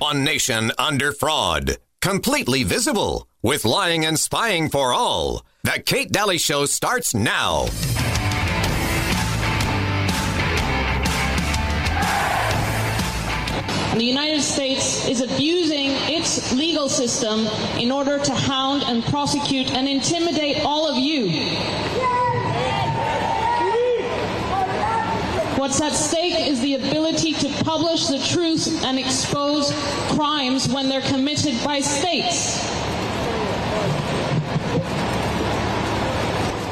[0.00, 1.78] On Nation Under Fraud.
[2.00, 3.28] Completely visible.
[3.42, 5.44] With lying and spying for all.
[5.64, 7.66] The Kate Dalley Show starts now.
[13.96, 17.46] The United States is abusing its legal system
[17.80, 21.28] in order to hound and prosecute and intimidate all of you.
[25.56, 29.72] What's at stake is the ability to publish the truth and expose
[30.10, 32.62] crimes when they're committed by states.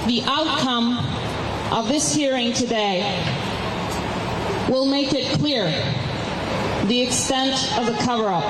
[0.06, 0.98] The outcome
[1.72, 3.02] of this hearing today
[4.68, 5.64] will make it clear
[6.86, 8.44] the extent of the cover up.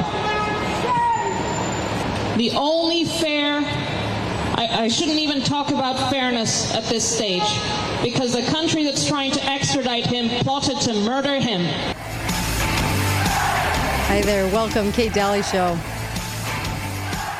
[2.36, 3.60] The only fair,
[4.64, 7.42] I, I, shouldn't even talk about fairness at this stage,
[8.02, 11.62] because the country that's trying to extradite him plotted to murder him.
[14.06, 15.78] Hi there, welcome, Kate Dalley Show.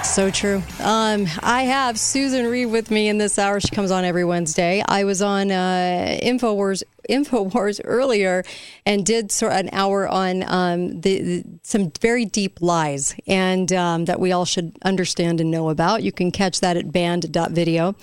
[0.03, 0.63] So true.
[0.81, 3.59] Um, I have Susan Reed with me in this hour.
[3.59, 4.83] She comes on every Wednesday.
[4.87, 8.45] I was on uh, Infowars Infowars earlier
[8.87, 13.73] and did sort of an hour on um, the, the, some very deep lies and
[13.73, 16.03] um, that we all should understand and know about.
[16.03, 17.95] You can catch that at band.video.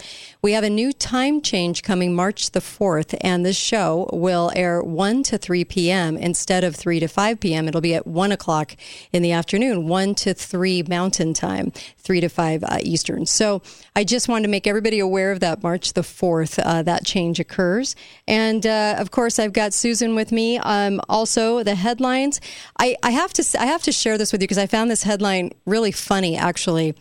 [0.41, 4.81] We have a new time change coming March the 4th, and this show will air
[4.81, 6.17] 1 to 3 p.m.
[6.17, 7.67] instead of 3 to 5 p.m.
[7.67, 8.75] It'll be at 1 o'clock
[9.13, 13.25] in the afternoon, 1 to 3 Mountain Time, 3 to 5 uh, Eastern.
[13.27, 13.61] So
[13.95, 17.39] I just wanted to make everybody aware of that March the 4th, uh, that change
[17.39, 17.95] occurs.
[18.27, 20.57] And uh, of course, I've got Susan with me.
[20.57, 22.41] Um, also, the headlines.
[22.79, 25.03] I, I have to I have to share this with you because I found this
[25.03, 26.37] headline really funny.
[26.37, 26.95] Actually,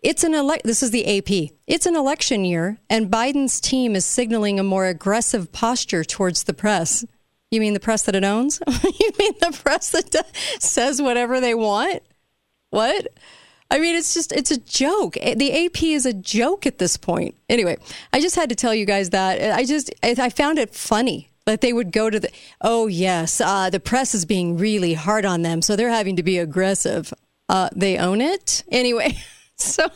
[0.00, 1.52] it's an ele- This is the AP.
[1.66, 6.54] It's an election year, and Biden's team is signaling a more aggressive posture towards the
[6.54, 7.04] press.
[7.50, 8.60] You mean the press that it owns?
[8.68, 10.26] you mean the press that
[10.58, 12.02] says whatever they want?
[12.70, 13.08] What?
[13.70, 15.14] I mean, it's just, it's a joke.
[15.14, 17.34] The AP is a joke at this point.
[17.48, 17.78] Anyway,
[18.12, 19.56] I just had to tell you guys that.
[19.56, 22.30] I just, I found it funny that they would go to the,
[22.60, 26.22] oh, yes, uh, the press is being really hard on them, so they're having to
[26.22, 27.14] be aggressive.
[27.48, 28.64] Uh, they own it.
[28.70, 29.16] Anyway.
[29.58, 29.86] so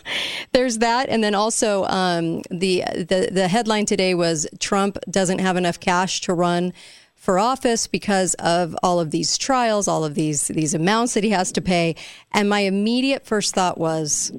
[0.53, 5.59] there's that, and then also um, the the the headline today was Trump doesn't have
[5.59, 6.73] enough cash to run
[7.15, 11.31] for office because of all of these trials, all of these these amounts that he
[11.31, 11.95] has to pay.
[12.33, 14.33] And my immediate first thought was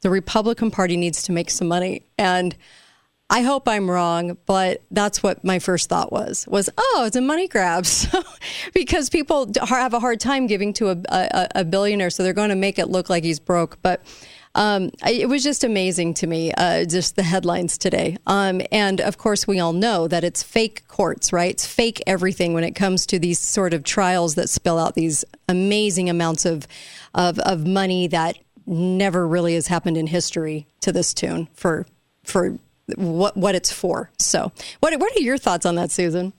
[0.00, 2.02] the Republican Party needs to make some money.
[2.16, 2.56] And
[3.28, 6.46] I hope I'm wrong, but that's what my first thought was.
[6.48, 8.22] Was oh, it's a money grab, so,
[8.72, 12.50] because people have a hard time giving to a, a, a billionaire, so they're going
[12.50, 13.82] to make it look like he's broke.
[13.82, 14.04] But
[14.54, 18.16] um, it was just amazing to me, uh, just the headlines today.
[18.26, 21.50] Um, and of course, we all know that it's fake courts, right?
[21.50, 25.26] It's fake everything when it comes to these sort of trials that spill out these
[25.48, 26.66] amazing amounts of,
[27.14, 31.86] of, of money that never really has happened in history to this tune for,
[32.24, 32.58] for
[32.96, 34.10] what, what it's for.
[34.18, 36.32] So, what, what are your thoughts on that, Susan?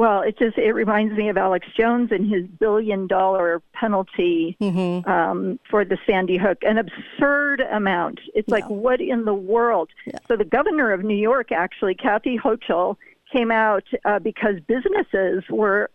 [0.00, 5.06] Well, it just it reminds me of Alex Jones and his billion dollar penalty mm-hmm.
[5.06, 8.18] um, for the Sandy Hook, an absurd amount.
[8.34, 8.54] It's yeah.
[8.54, 9.90] like what in the world?
[10.06, 10.18] Yeah.
[10.26, 12.96] So the governor of New York, actually, Kathy Hochul,
[13.30, 15.90] came out uh, because businesses were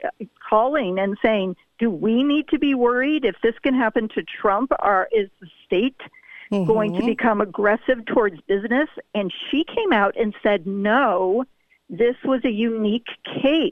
[0.48, 4.72] calling and saying, "Do we need to be worried if this can happen to Trump?
[4.84, 6.00] Or is the state?"
[6.52, 6.72] Mm-hmm.
[6.72, 11.46] Going to become aggressive towards business, and she came out and said, "No,
[11.90, 13.08] this was a unique
[13.42, 13.72] case.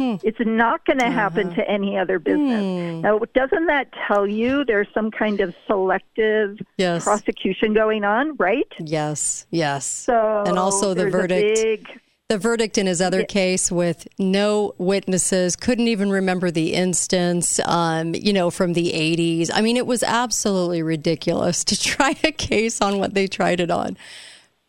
[0.00, 0.16] Hmm.
[0.22, 1.12] It's not going to uh-huh.
[1.12, 2.62] happen to any other business.
[2.62, 3.02] Hmm.
[3.02, 7.04] Now, doesn't that tell you there's some kind of selective yes.
[7.04, 8.72] prosecution going on, right?
[8.78, 9.84] Yes, yes.
[9.84, 11.62] So and also the verdict.
[11.62, 11.99] Big,
[12.30, 18.14] the verdict in his other case with no witnesses, couldn't even remember the instance, um,
[18.14, 19.50] you know, from the 80s.
[19.52, 23.70] I mean, it was absolutely ridiculous to try a case on what they tried it
[23.70, 23.98] on.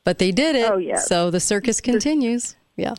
[0.03, 0.69] But they did it.
[0.69, 0.97] Oh, yeah.
[0.97, 2.55] So the circus continues.
[2.75, 2.95] Yeah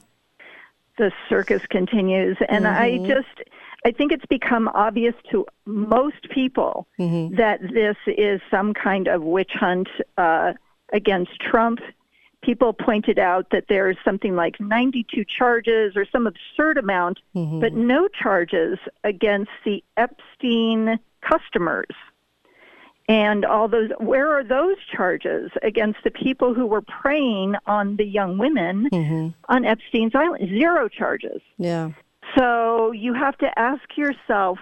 [0.98, 2.36] the circus continues.
[2.48, 3.04] And mm-hmm.
[3.04, 3.48] I just,
[3.84, 7.34] I think it's become obvious to most people mm-hmm.
[7.37, 10.52] that this is some kind of witch hunt uh,
[10.92, 11.81] against Trump.
[12.42, 17.60] People pointed out that there's something like 92 charges or some absurd amount, mm-hmm.
[17.60, 21.94] but no charges against the Epstein customers.
[23.08, 28.04] And all those, where are those charges against the people who were preying on the
[28.04, 29.28] young women mm-hmm.
[29.52, 30.48] on Epstein's Island?
[30.48, 31.42] Zero charges.
[31.58, 31.90] Yeah.
[32.36, 34.58] So you have to ask yourself,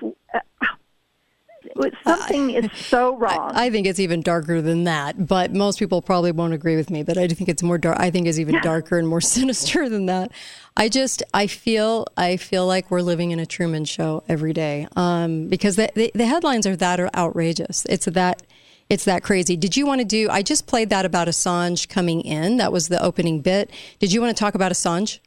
[1.79, 3.53] uh, something is so wrong.
[3.55, 6.91] I, I, think it's even darker than that, but most people probably won't agree with
[6.91, 7.03] me.
[7.03, 7.99] But I think it's more dark.
[7.99, 10.33] I think it's even darker and more sinister than that.
[10.77, 14.89] I just I feel I feel like we're living in a Truman Show every day
[14.97, 17.85] um, because the, the, the headlines are that are outrageous.
[17.89, 18.43] It's that
[18.89, 19.57] it's that crazy.
[19.57, 20.29] Did you want to do?
[20.31, 22.57] I just played that about Assange coming in.
[22.57, 23.71] That was the opening bit.
[23.99, 25.21] Did you want to talk about Assange?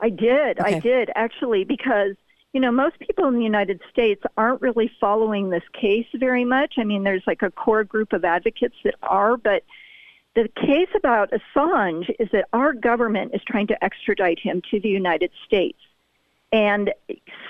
[0.00, 0.58] I did.
[0.60, 0.76] Okay.
[0.76, 2.16] I did actually because
[2.52, 6.74] you know, most people in the United States aren't really following this case very much.
[6.78, 9.62] I mean, there's like a core group of advocates that are, but
[10.34, 14.88] the case about Assange is that our government is trying to extradite him to the
[14.88, 15.78] United States.
[16.52, 16.92] And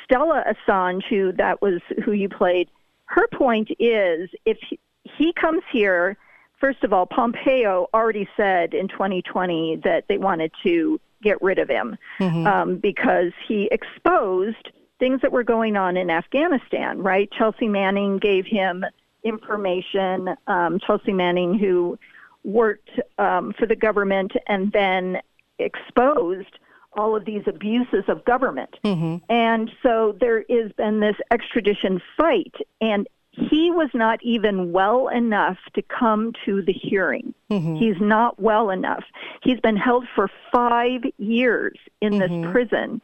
[0.05, 2.69] Stella Assange, who that was who you played,
[3.07, 4.59] her point is if
[5.05, 6.17] he comes here,
[6.59, 11.69] first of all, Pompeo already said in 2020 that they wanted to get rid of
[11.69, 12.47] him mm-hmm.
[12.47, 14.71] um, because he exposed
[15.01, 17.29] things that were going on in Afghanistan, right?
[17.37, 18.85] Chelsea Manning gave him
[19.25, 20.37] information.
[20.47, 21.99] Um, Chelsea Manning, who
[22.45, 25.19] worked um, for the government and then
[25.59, 26.59] exposed
[26.95, 28.77] all of these abuses of government.
[28.85, 29.17] Mm-hmm.
[29.29, 35.59] And so there has been this extradition fight, and he was not even well enough
[35.75, 37.33] to come to the hearing.
[37.51, 37.77] Mm-hmm.
[37.77, 39.05] He's not well enough.
[39.43, 42.43] He's been held for five years in mm-hmm.
[42.43, 43.01] this prison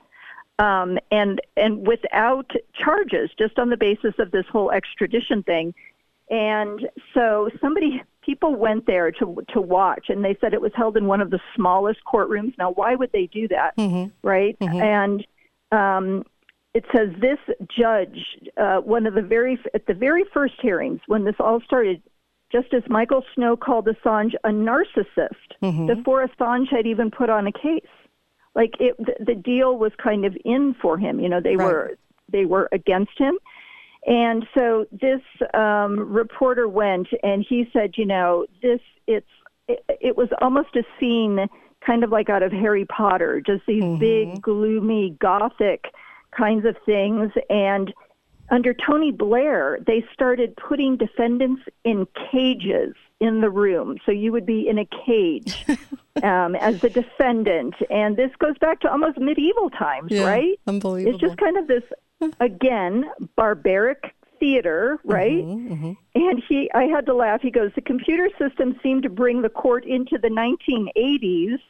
[0.59, 5.75] um, and and without charges, just on the basis of this whole extradition thing.
[6.29, 10.97] And so somebody, people went there to to watch, and they said it was held
[10.97, 12.57] in one of the smallest courtrooms.
[12.59, 14.11] Now, why would they do that, mm-hmm.
[14.27, 14.59] right?
[14.59, 14.81] Mm-hmm.
[14.81, 15.27] And
[15.73, 16.25] um,
[16.75, 17.39] it says this
[17.69, 18.19] judge,
[18.57, 22.03] uh, one of the very at the very first hearings when this all started,
[22.51, 25.87] Justice Michael Snow called Assange a narcissist mm-hmm.
[25.87, 27.87] before Assange had even put on a case
[28.57, 31.21] like it, the, the deal was kind of in for him.
[31.21, 31.67] You know, they right.
[31.67, 31.99] were
[32.33, 33.39] they were against him.
[34.07, 35.21] And so this
[35.55, 39.27] um, reporter went and he said, you know, this it's
[39.69, 41.47] it, it was almost a scene
[41.85, 44.01] kind of like out of Harry Potter, just these mm-hmm.
[44.01, 45.85] big, gloomy, gothic
[46.37, 47.31] kinds of things.
[47.51, 47.93] And
[48.51, 53.99] under Tony Blair, they started putting defendants in cages in the room.
[54.07, 55.65] So you would be in a cage
[56.27, 57.75] um, as the defendant.
[57.89, 60.61] And this goes back to almost medieval times, yeah, right?
[60.67, 61.15] Unbelievable.
[61.15, 61.85] It's just kind of this,
[62.41, 63.05] again,
[63.37, 65.45] barbaric theater, right?
[65.45, 65.93] Mm-hmm, mm-hmm.
[66.15, 67.41] And he, I had to laugh.
[67.43, 71.61] He goes, the computer system seemed to bring the court into the 1980s.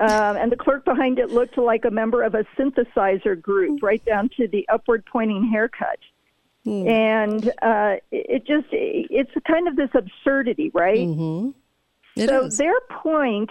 [0.00, 4.04] Um, and the clerk behind it looked like a member of a synthesizer group, right
[4.04, 6.00] down to the upward pointing haircut.
[6.66, 6.88] Mm.
[6.88, 10.98] And uh, it just, it's kind of this absurdity, right?
[10.98, 11.50] Mm-hmm.
[12.16, 12.56] So is.
[12.56, 13.50] their point,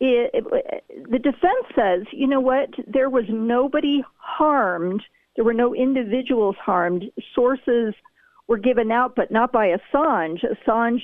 [0.00, 5.02] it, it, the defense says, you know what, there was nobody harmed,
[5.36, 7.04] there were no individuals harmed.
[7.34, 7.94] Sources
[8.48, 10.44] were given out, but not by Assange.
[10.44, 11.02] Assange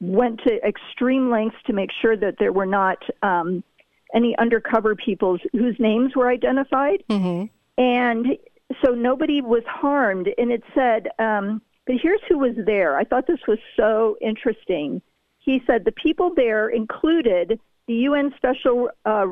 [0.00, 3.62] went to extreme lengths to make sure that there were not um,
[4.14, 7.02] any undercover people whose names were identified.
[7.08, 7.46] Mm-hmm.
[7.82, 8.26] And
[8.84, 10.28] so nobody was harmed.
[10.38, 12.96] And it said, um, but here's who was there.
[12.96, 15.02] I thought this was so interesting.
[15.44, 19.26] He said the people there included the UN Special uh,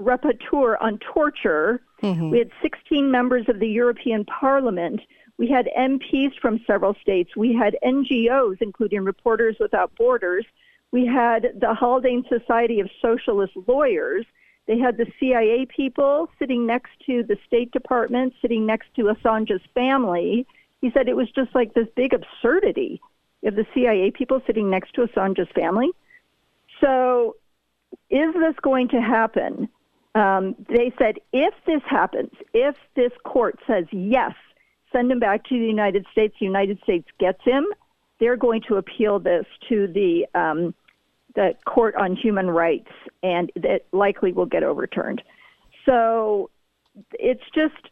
[0.00, 1.80] Rapporteur on Torture.
[2.02, 2.30] Mm-hmm.
[2.30, 5.00] We had 16 members of the European Parliament.
[5.36, 7.36] We had MPs from several states.
[7.36, 10.46] We had NGOs, including Reporters Without Borders.
[10.92, 14.26] We had the Haldane Society of Socialist Lawyers.
[14.66, 19.62] They had the CIA people sitting next to the State Department, sitting next to Assange's
[19.74, 20.46] family.
[20.80, 23.00] He said it was just like this big absurdity
[23.44, 25.90] of the CIA people sitting next to Assange's family.
[26.80, 27.36] So,
[28.10, 29.68] is this going to happen?
[30.14, 34.32] Um, they said if this happens, if this court says yes,
[34.92, 37.66] send him back to the United States, the United States gets him,
[38.18, 40.74] they're going to appeal this to the um,
[41.34, 42.90] the Court on Human Rights,
[43.22, 45.22] and it likely will get overturned.
[45.86, 46.50] So
[47.12, 47.90] it's just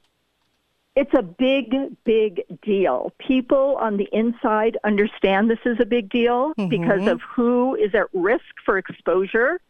[0.97, 1.75] it's a big,
[2.05, 3.13] big deal.
[3.19, 6.69] People on the inside understand this is a big deal mm-hmm.
[6.69, 9.61] because of who is at risk for exposure.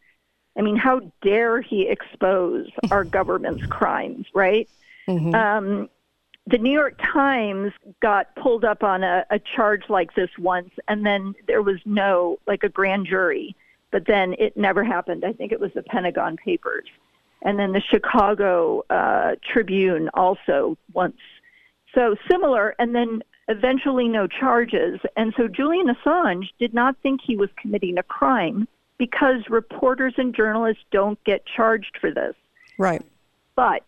[0.57, 4.67] I mean, how dare he expose our government's crimes, right?
[5.07, 5.35] Mm-hmm.
[5.35, 5.89] Um,
[6.47, 11.05] the New York Times got pulled up on a, a charge like this once, and
[11.05, 13.55] then there was no, like a grand jury
[13.91, 15.23] but then it never happened.
[15.25, 16.87] I think it was the Pentagon Papers.
[17.43, 21.17] And then the Chicago uh, Tribune also once.
[21.93, 24.99] So similar, and then eventually no charges.
[25.15, 28.67] And so Julian Assange did not think he was committing a crime
[28.97, 32.35] because reporters and journalists don't get charged for this.
[32.77, 33.03] Right.
[33.55, 33.85] But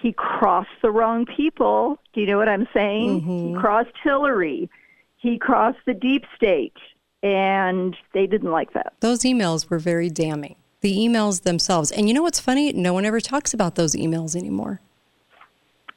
[0.00, 1.98] he crossed the wrong people.
[2.12, 3.22] Do you know what I'm saying?
[3.22, 3.48] Mm-hmm.
[3.48, 4.70] He crossed Hillary.
[5.16, 6.76] He crossed the deep state,
[7.22, 8.92] and they didn't like that.
[9.00, 10.56] Those emails were very damning.
[10.86, 11.90] The emails themselves.
[11.90, 12.72] And you know what's funny?
[12.72, 14.80] No one ever talks about those emails anymore.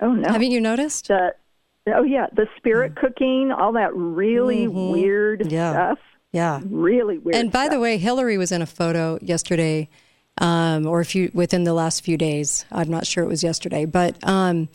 [0.02, 0.28] Oh no!
[0.28, 1.10] Haven't you noticed?
[1.10, 1.36] The,
[1.94, 5.52] oh yeah, the spirit cooking, all that really weird Mm-hmm.
[5.52, 5.74] Yeah.
[5.74, 6.00] stuff.
[6.32, 6.62] Yeah.
[6.66, 7.36] Really weird.
[7.36, 9.90] And by the way, Hillary was in a photo yesterday,
[10.40, 12.66] um, or a few within the last few days.
[12.72, 14.70] I'm not sure it was yesterday, but um,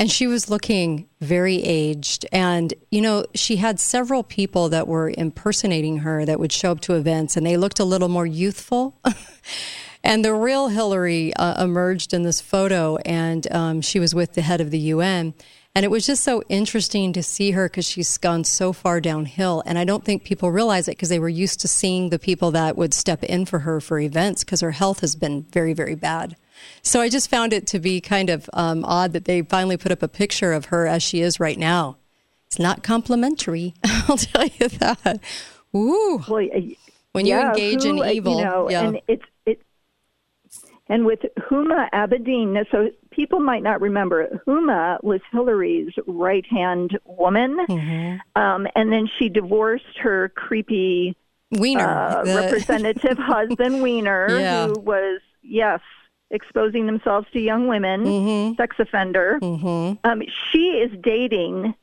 [0.00, 2.24] and she was looking very aged.
[2.32, 6.80] And you know, she had several people that were impersonating her that would show up
[6.82, 8.98] to events, and they looked a little more youthful.
[10.02, 14.40] And the real Hillary uh, emerged in this photo, and um, she was with the
[14.40, 15.34] head of the UN.
[15.74, 19.62] And it was just so interesting to see her because she's gone so far downhill.
[19.66, 22.50] And I don't think people realize it because they were used to seeing the people
[22.52, 25.94] that would step in for her for events because her health has been very, very
[25.94, 26.34] bad.
[26.82, 29.92] So I just found it to be kind of um, odd that they finally put
[29.92, 31.96] up a picture of her as she is right now.
[32.46, 33.74] It's not complimentary,
[34.08, 35.20] I'll tell you that.
[35.76, 36.22] Ooh.
[36.28, 36.76] Well, y-
[37.12, 38.82] When you yeah, engage in who, uh, evil, you know, yeah.
[38.88, 39.60] and it's it,
[40.88, 42.64] and with Huma Abedin.
[42.72, 48.40] So people might not remember Huma was Hillary's right hand woman, Mm-hmm.
[48.42, 51.16] um, and then she divorced her creepy
[51.52, 51.84] Wiener.
[51.88, 54.66] uh, the- representative husband Wiener, Yeah.
[54.68, 55.80] who was yes
[56.30, 58.54] exposing themselves to young women, Mm-hmm.
[58.56, 59.38] sex offender.
[60.04, 60.22] Um,
[60.52, 61.74] she is dating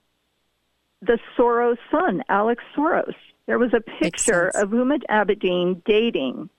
[1.01, 3.13] the Soros son, Alex Soros.
[3.46, 6.50] There was a picture of Huma Abedin dating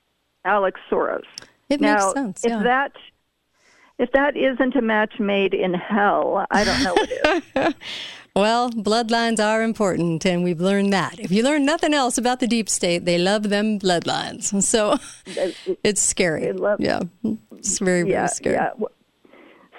[0.44, 1.24] Alex Soros.
[1.68, 2.44] It now, makes sense.
[2.44, 2.92] if that
[3.98, 7.10] if that isn't a match made in hell, I don't know what
[7.66, 7.74] is.
[8.38, 11.18] Well, bloodlines are important, and we've learned that.
[11.18, 14.54] If you learn nothing else about the deep state, they love them bloodlines.
[14.68, 14.96] So
[15.82, 16.52] it's scary.
[16.52, 17.00] Love- yeah,
[17.52, 18.54] it's very, very yeah, scary.
[18.54, 18.70] yeah.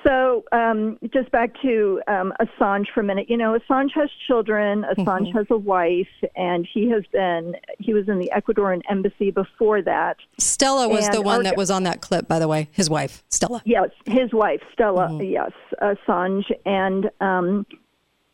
[0.05, 3.29] So, um, just back to um, Assange for a minute.
[3.29, 4.81] You know, Assange has children.
[4.81, 5.01] Mm-hmm.
[5.01, 7.55] Assange has a wife, and he has been.
[7.79, 10.17] He was in the Ecuadorian embassy before that.
[10.37, 12.67] Stella was the one our- that was on that clip, by the way.
[12.71, 13.61] His wife, Stella.
[13.65, 15.07] Yes, his wife Stella.
[15.07, 15.21] Mm-hmm.
[15.21, 15.51] Yes,
[15.81, 17.65] Assange, and um,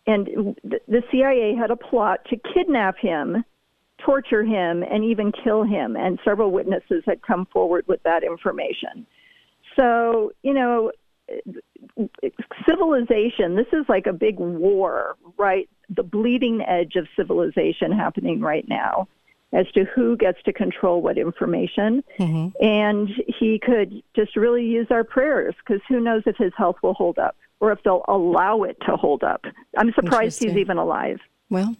[0.08, 3.44] and th- the CIA had a plot to kidnap him,
[4.04, 5.96] torture him, and even kill him.
[5.96, 9.06] And several witnesses had come forward with that information.
[9.76, 10.92] So you know,
[12.68, 13.56] civilization.
[13.56, 15.70] This is like a big war, right?
[15.90, 19.08] The bleeding edge of civilization happening right now
[19.54, 22.04] as to who gets to control what information.
[22.20, 22.64] Mm-hmm.
[22.64, 23.10] And
[23.40, 27.18] he could just really use our prayers because who knows if his health will hold
[27.18, 29.46] up or if they'll allow it to hold up.
[29.78, 31.20] I'm surprised he's even alive.
[31.50, 31.76] Well,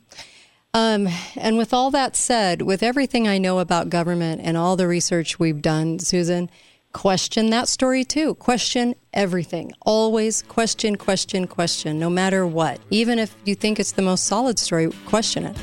[0.76, 4.88] um, and with all that said, with everything I know about government and all the
[4.88, 6.50] research we've done, Susan,
[6.92, 8.36] question that story too.
[8.36, 9.72] Question everything.
[9.86, 12.80] Always question, question, question, no matter what.
[12.90, 15.58] Even if you think it's the most solid story, question it.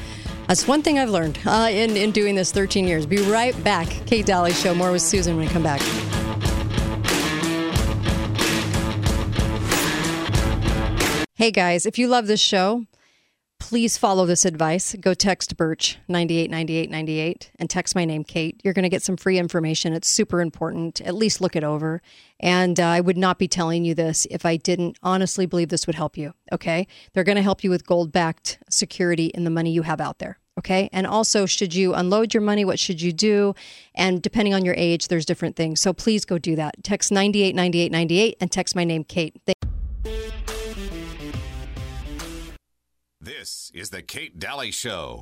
[0.48, 3.06] That's one thing I've learned uh, in, in doing this 13 years.
[3.06, 3.88] Be right back.
[4.06, 4.74] Kate Dalley Show.
[4.74, 5.80] More with Susan when we come back.
[11.42, 12.86] Hey guys, if you love this show,
[13.58, 14.94] please follow this advice.
[15.00, 18.60] Go text Birch 989898 and text my name, Kate.
[18.62, 19.92] You're going to get some free information.
[19.92, 21.00] It's super important.
[21.00, 22.00] At least look it over.
[22.38, 25.84] And uh, I would not be telling you this if I didn't honestly believe this
[25.88, 26.32] would help you.
[26.52, 26.86] Okay.
[27.12, 30.20] They're going to help you with gold backed security in the money you have out
[30.20, 30.38] there.
[30.60, 30.88] Okay.
[30.92, 32.64] And also, should you unload your money?
[32.64, 33.56] What should you do?
[33.96, 35.80] And depending on your age, there's different things.
[35.80, 36.84] So please go do that.
[36.84, 39.34] Text 989898 and text my name, Kate.
[39.44, 40.61] Thank-
[43.42, 45.20] This is the Kate Dalley Show.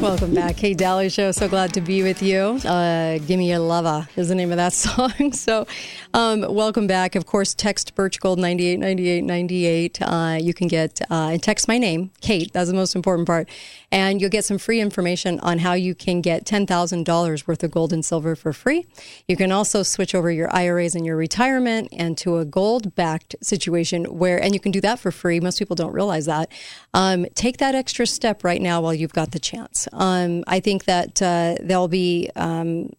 [0.00, 0.56] Welcome back.
[0.56, 1.30] Kate Dalley Show.
[1.30, 2.58] So glad to be with you.
[2.64, 5.32] Uh, Gimme Your Lava is the name of that song.
[5.32, 5.66] So,
[6.14, 7.14] um, welcome back.
[7.16, 10.00] Of course, text Birch Gold 989898.
[10.00, 12.50] Uh, you can get, uh, and text my name, Kate.
[12.54, 13.46] That's the most important part.
[13.92, 17.92] And you'll get some free information on how you can get $10,000 worth of gold
[17.92, 18.86] and silver for free.
[19.28, 23.36] You can also switch over your IRAs and your retirement and to a gold backed
[23.42, 25.40] situation where, and you can do that for free.
[25.40, 26.50] Most people don't realize that.
[26.94, 29.88] Um, take that extra step right now while you've got the chance.
[29.92, 32.90] Um, I think that uh, there'll be um,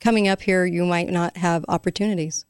[0.00, 2.44] coming up here, you might not have opportunities.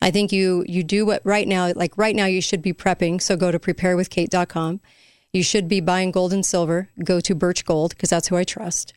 [0.00, 3.20] I think you you do what right now, like right now, you should be prepping.
[3.20, 4.80] So go to preparewithkate.com.
[5.32, 6.90] You should be buying gold and silver.
[7.02, 8.92] Go to Birch Gold because that's who I trust.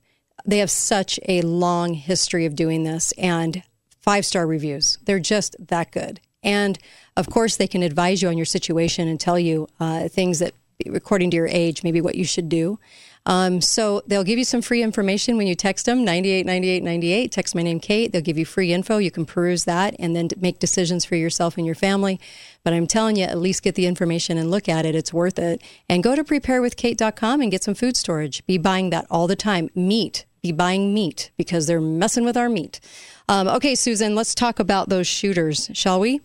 [0.46, 3.64] They have such a long history of doing this and
[4.02, 4.98] five star reviews.
[5.06, 6.20] They're just that good.
[6.44, 6.80] And
[7.18, 10.54] of course, they can advise you on your situation and tell you uh, things that,
[10.94, 12.80] according to your age, maybe what you should do.
[13.26, 17.32] Um, so they'll give you some free information when you text them 98 98 98.
[17.32, 18.12] Text my name, Kate.
[18.12, 18.98] They'll give you free info.
[18.98, 22.20] You can peruse that and then make decisions for yourself and your family.
[22.64, 24.96] But I'm telling you, at least get the information and look at it.
[24.96, 25.62] It's worth it.
[25.88, 28.46] And go to preparewithkate.com and get some food storage.
[28.46, 29.70] Be buying that all the time.
[29.76, 30.26] Meat.
[30.42, 32.80] Be buying meat because they're messing with our meat.
[33.28, 36.22] Um, okay, Susan, let's talk about those shooters, shall we?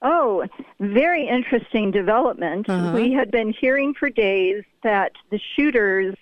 [0.00, 0.46] Oh,
[0.80, 2.68] very interesting development.
[2.68, 2.92] Uh-huh.
[2.94, 6.14] We had been hearing for days that the shooters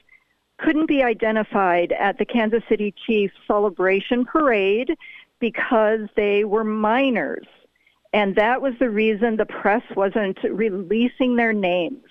[0.59, 4.97] couldn't be identified at the Kansas City Chiefs celebration parade
[5.41, 7.47] because they were minors.
[8.13, 12.05] And that was the reason the press wasn't releasing their names.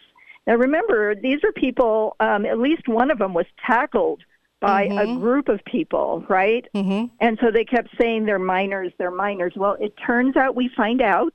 [0.47, 4.21] Now, remember, these are people, um, at least one of them was tackled
[4.59, 4.97] by mm-hmm.
[4.97, 6.65] a group of people, right?
[6.75, 7.13] Mm-hmm.
[7.19, 9.53] And so they kept saying they're minors, they're minors.
[9.55, 11.33] Well, it turns out we find out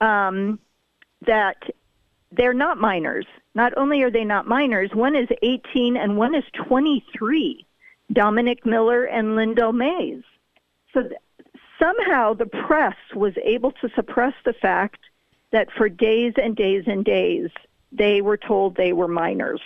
[0.00, 0.58] um,
[1.26, 1.56] that
[2.32, 3.26] they're not minors.
[3.54, 7.66] Not only are they not minors, one is 18 and one is 23,
[8.12, 10.22] Dominic Miller and Lyndell Mays.
[10.94, 11.14] So th-
[11.78, 15.00] somehow the press was able to suppress the fact
[15.50, 17.50] that for days and days and days
[17.92, 19.60] they were told they were minors.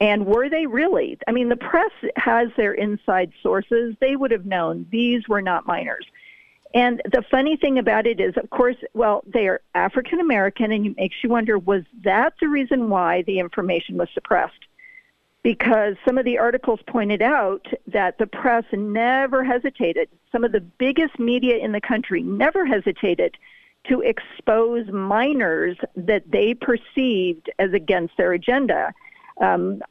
[0.00, 1.16] And were they really?
[1.28, 3.94] I mean, the press has their inside sources.
[4.00, 6.06] They would have known these were not minors.
[6.74, 10.86] And the funny thing about it is, of course, well, they are African American, and
[10.86, 14.54] it makes you wonder was that the reason why the information was suppressed?
[15.42, 20.60] Because some of the articles pointed out that the press never hesitated, some of the
[20.60, 23.36] biggest media in the country never hesitated
[23.88, 28.94] to expose minors that they perceived as against their agenda.
[29.40, 29.82] Um,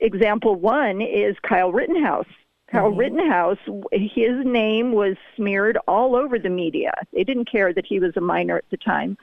[0.00, 2.26] example one is Kyle Rittenhouse
[2.70, 2.98] Kyle mm-hmm.
[2.98, 3.58] Rittenhouse,
[3.92, 6.92] his name was smeared all over the media.
[7.12, 9.16] They didn't care that he was a minor at the time.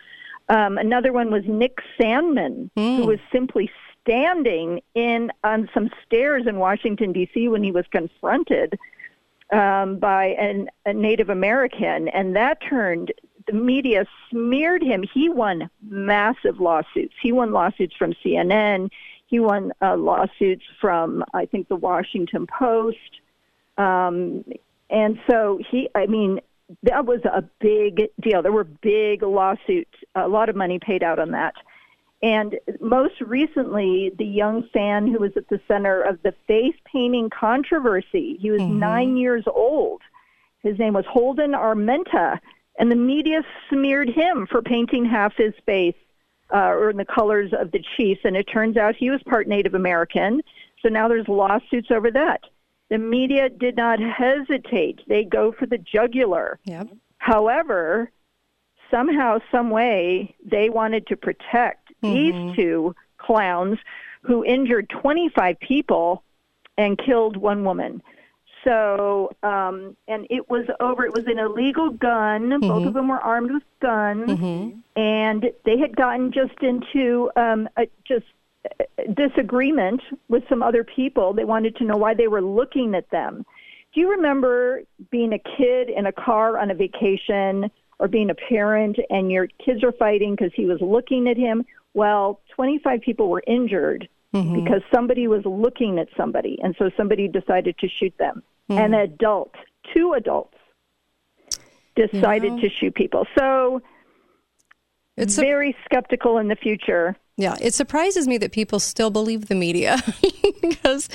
[0.50, 2.98] Um, another one was Nick Sandmann, mm.
[2.98, 3.70] who was simply
[4.02, 7.48] standing in on some stairs in Washington D.C.
[7.48, 8.78] when he was confronted
[9.52, 13.14] um, by an, a Native American, and that turned
[13.48, 15.04] the media smeared him.
[15.14, 17.14] He won massive lawsuits.
[17.22, 18.90] He won lawsuits from CNN.
[19.28, 23.22] He won uh, lawsuits from I think the Washington Post.
[23.77, 24.44] Um,
[24.89, 26.39] and so he, I mean,
[26.84, 28.42] that was a big deal.
[28.42, 31.53] There were big lawsuits, a lot of money paid out on that.
[32.22, 37.29] And most recently, the young fan who was at the center of the face painting
[37.29, 38.79] controversy, he was mm-hmm.
[38.79, 40.01] nine years old.
[40.62, 42.40] His name was Holden Armenta,
[42.79, 45.96] and the media smeared him for painting half his face
[46.53, 48.22] uh, or in the colors of the Chiefs.
[48.24, 50.42] And it turns out he was part Native American.
[50.81, 52.40] So now there's lawsuits over that.
[52.94, 55.00] The media did not hesitate.
[55.08, 56.60] They go for the jugular.
[56.66, 56.90] Yep.
[57.18, 58.12] However,
[58.92, 62.14] somehow, some way, they wanted to protect mm-hmm.
[62.14, 63.79] these two clowns
[64.22, 66.24] who injured 25 people
[66.77, 68.03] and killed one woman.
[68.64, 72.51] So, um, and it was over, it was an illegal gun.
[72.51, 72.68] Mm-hmm.
[72.68, 74.29] Both of them were armed with guns.
[74.29, 75.01] Mm-hmm.
[75.01, 78.27] And they had gotten just into um, a, just
[79.13, 81.33] disagreement with some other people.
[81.33, 83.46] They wanted to know why they were looking at them.
[83.94, 88.35] Do you remember being a kid in a car on a vacation or being a
[88.35, 91.63] parent and your kids are fighting because he was looking at him?
[91.94, 94.63] Well, 25 people were injured mm-hmm.
[94.63, 98.42] because somebody was looking at somebody, and so somebody decided to shoot them.
[98.70, 98.81] Mm-hmm.
[98.81, 99.53] An adult,
[99.94, 100.57] two adults,
[101.96, 103.27] decided you know, to shoot people.
[103.37, 103.81] So
[105.18, 109.48] it's very a- skeptical in the future yeah, it surprises me that people still believe
[109.48, 109.98] the media
[110.62, 111.10] because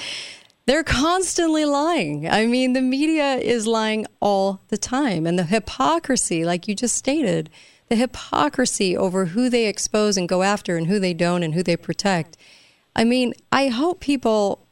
[0.66, 2.28] they're constantly lying.
[2.28, 5.26] I mean, the media is lying all the time.
[5.26, 7.50] And the hypocrisy, like you just stated,
[7.88, 11.62] the hypocrisy over who they expose and go after and who they don't and who
[11.62, 12.36] they protect.
[12.96, 14.66] I mean, I hope people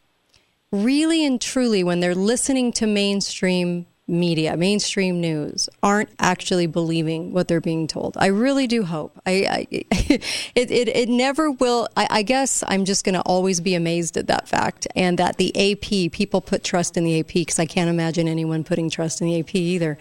[0.72, 7.48] really and truly, when they're listening to mainstream media, mainstream news, aren't actually believing what
[7.48, 8.16] they're being told.
[8.18, 9.20] I really do hope.
[9.26, 10.22] I, I it,
[10.54, 11.88] it, it never will.
[11.96, 15.36] I, I guess I'm just going to always be amazed at that fact, and that
[15.38, 19.20] the AP people put trust in the AP because I can't imagine anyone putting trust
[19.20, 19.98] in the AP either.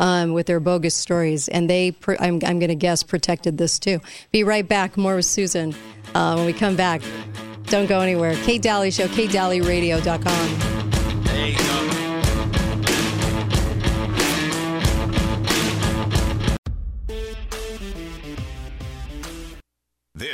[0.00, 4.00] Um, with their bogus stories, and they, I'm, I'm going to guess, protected this too.
[4.30, 4.96] Be right back.
[4.96, 5.74] More with Susan
[6.14, 7.02] uh, when we come back.
[7.64, 8.36] Don't go anywhere.
[8.44, 10.77] Kate Dalley Show, KateDalleyRadio.com.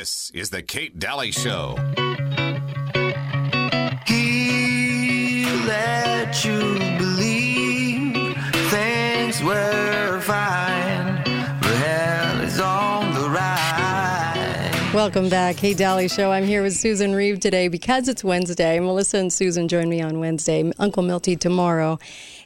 [0.04, 1.78] This is the Kate Dalley Show.
[4.06, 8.36] He let you believe
[8.68, 11.22] things were fine,
[11.62, 13.30] but hell is on the
[14.94, 15.56] Welcome back.
[15.56, 16.32] Hey, Dalley Show.
[16.32, 18.78] I'm here with Susan Reeve today because it's Wednesday.
[18.80, 20.70] Melissa and Susan join me on Wednesday.
[20.78, 21.98] Uncle Milty tomorrow.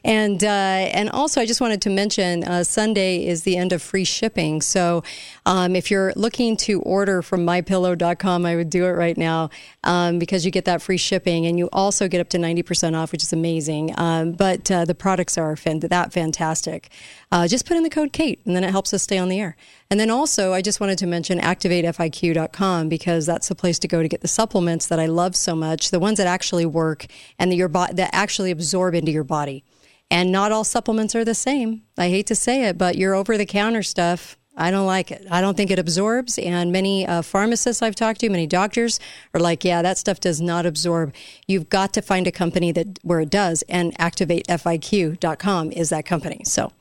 [0.03, 3.81] And uh, and also, I just wanted to mention uh, Sunday is the end of
[3.81, 4.61] free shipping.
[4.61, 5.03] So
[5.45, 9.49] um, if you're looking to order from mypillow.com, I would do it right now
[9.83, 13.11] um, because you get that free shipping and you also get up to 90% off,
[13.11, 13.93] which is amazing.
[13.97, 16.89] Um, but uh, the products are that fantastic.
[17.31, 19.39] Uh, just put in the code Kate and then it helps us stay on the
[19.39, 19.55] air.
[19.89, 24.01] And then also, I just wanted to mention activatefiq.com because that's the place to go
[24.01, 27.07] to get the supplements that I love so much, the ones that actually work
[27.37, 29.63] and that your bo- that actually absorb into your body.
[30.11, 31.83] And not all supplements are the same.
[31.97, 35.25] I hate to say it, but your over the counter stuff, I don't like it.
[35.31, 36.37] I don't think it absorbs.
[36.37, 38.99] And many uh, pharmacists I've talked to, many doctors
[39.33, 41.13] are like, yeah, that stuff does not absorb.
[41.47, 43.61] You've got to find a company that where it does.
[43.69, 46.41] And activatefiq.com is that company.
[46.43, 46.73] So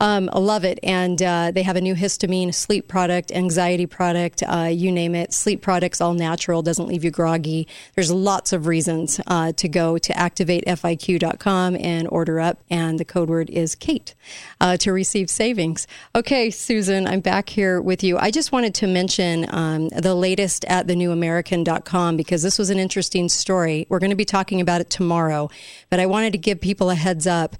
[0.00, 0.78] um, I love it.
[0.82, 5.32] And uh, they have a new histamine sleep product, anxiety product, uh, you name it.
[5.32, 7.68] Sleep products, all natural, doesn't leave you groggy.
[7.94, 12.58] There's lots of reasons uh, to go to activatefiq.com and order up.
[12.68, 14.14] And the code word is Kate
[14.60, 15.86] uh, to receive savings.
[16.14, 18.18] Okay, Susan, I'm back here with you.
[18.18, 23.28] I just wanted to mention um, the latest at thenewamerican.com because this was an interesting
[23.28, 23.86] story.
[23.88, 25.50] We're going to be talking about it tomorrow,
[25.90, 27.56] but I wanted to give people a heads up.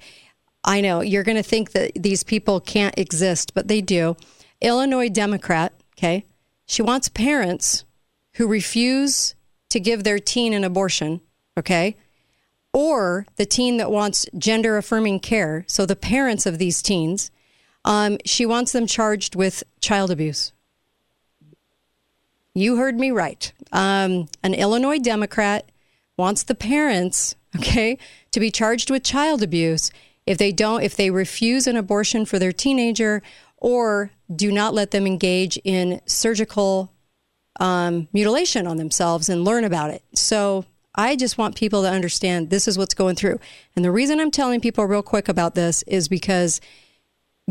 [0.65, 4.17] I know you're going to think that these people can't exist, but they do.
[4.61, 6.25] Illinois Democrat, okay?
[6.65, 7.85] She wants parents
[8.33, 9.35] who refuse
[9.69, 11.21] to give their teen an abortion,
[11.57, 11.95] okay?
[12.73, 15.65] Or the teen that wants gender affirming care.
[15.67, 17.29] So the parents of these teens,
[17.85, 20.51] um, she wants them charged with child abuse.
[22.55, 23.51] You heard me right.
[23.71, 25.71] Um, an Illinois Democrat
[26.17, 27.99] wants the parents, okay,
[28.31, 29.91] to be charged with child abuse
[30.25, 33.21] if they don't, if they refuse an abortion for their teenager
[33.57, 36.91] or do not let them engage in surgical
[37.59, 40.03] um, mutilation on themselves and learn about it.
[40.13, 43.39] So I just want people to understand this is what's going through.
[43.75, 46.59] And the reason I'm telling people real quick about this is because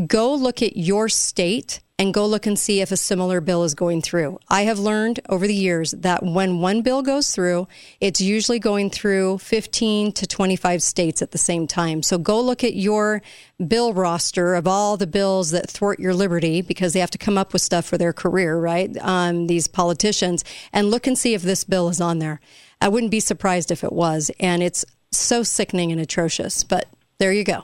[0.05, 3.73] go look at your state and go look and see if a similar bill is
[3.73, 4.37] going through.
[4.49, 7.69] I have learned over the years that when one bill goes through,
[8.01, 12.03] it's usually going through 15 to 25 states at the same time.
[12.03, 13.21] So go look at your
[13.65, 17.37] bill roster of all the bills that thwart your liberty because they have to come
[17.37, 18.95] up with stuff for their career, right?
[18.99, 22.41] Um, these politicians, and look and see if this bill is on there.
[22.81, 24.29] I wouldn't be surprised if it was.
[24.41, 26.65] And it's so sickening and atrocious.
[26.65, 27.63] But there you go.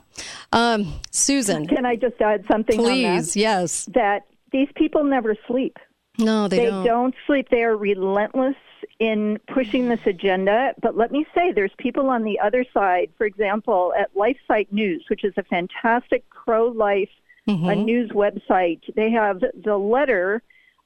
[0.52, 1.68] Um, Susan.
[1.68, 3.86] Can I just add something Please, yes.
[3.94, 5.78] That these people never sleep.
[6.18, 6.86] No, they, They don't.
[6.86, 7.50] don't sleep.
[7.50, 8.56] They are relentless
[9.00, 10.74] in pushing this agenda.
[10.82, 13.10] But let me say, there's people on the other side.
[13.18, 17.10] For example, at LifeSite News, which is a fantastic pro-life
[17.48, 20.42] uh, news website, they have the letter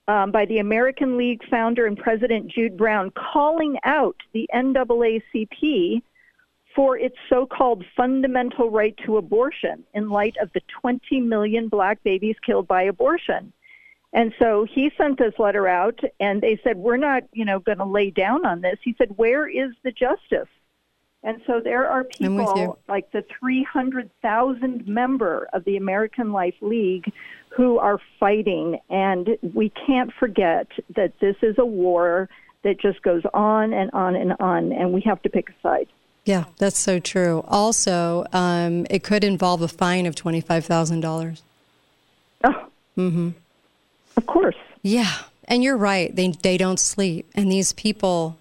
[0.07, 6.01] um, by the American League founder and president Jude Brown calling out the NAACP
[6.75, 12.35] for its so-called fundamental right to abortion in light of the 20 million black babies
[12.45, 13.53] killed by abortion.
[14.11, 17.77] And so he sent this letter out and they said, we're not, you know, going
[17.79, 18.77] to lay down on this.
[18.83, 20.49] He said, where is the justice?
[21.23, 22.53] And so there are I'm with you.
[22.53, 27.11] people like the 300,000 member of the American Life League
[27.49, 28.79] who are fighting.
[28.89, 32.29] And we can't forget that this is a war
[32.63, 35.87] that just goes on and on and on, and we have to pick a side.
[36.25, 37.43] Yeah, that's so true.
[37.47, 41.41] Also, um, it could involve a fine of $25,000.
[42.43, 42.65] Oh,
[42.97, 43.29] Mm-hmm.
[44.17, 44.55] of course.
[44.81, 45.11] Yeah,
[45.47, 46.15] and you're right.
[46.15, 48.37] They they don't sleep, and these people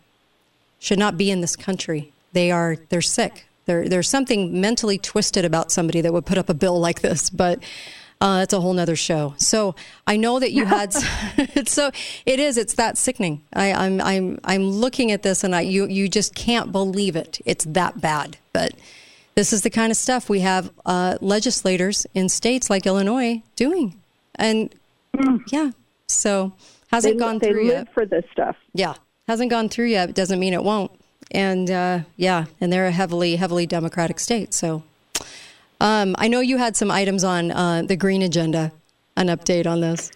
[0.79, 2.12] should not be in this country.
[2.33, 3.47] They are they're sick.
[3.66, 7.31] There there's something mentally twisted about somebody that would put up a bill like this,
[7.31, 7.62] but.
[8.25, 9.35] Uh, that's a whole nother show.
[9.37, 9.75] So
[10.07, 10.95] I know that you had.
[11.37, 11.91] it's so
[12.25, 12.57] it is.
[12.57, 13.43] It's that sickening.
[13.53, 17.39] I, I'm I'm I'm looking at this and I you you just can't believe it.
[17.45, 18.39] It's that bad.
[18.55, 18.73] But
[19.35, 24.01] this is the kind of stuff we have uh, legislators in states like Illinois doing,
[24.37, 24.75] and
[25.53, 25.73] yeah.
[26.09, 26.55] So
[26.91, 27.93] hasn't They, gone they through live yet.
[27.93, 28.57] for this stuff.
[28.73, 28.95] Yeah,
[29.29, 30.15] hasn't gone through yet.
[30.15, 30.93] Doesn't mean it won't.
[31.31, 34.55] And uh, yeah, and they're a heavily, heavily Democratic state.
[34.55, 34.83] So
[35.85, 38.73] um, I know you had some items on uh, the green agenda.
[39.16, 40.11] An update on this.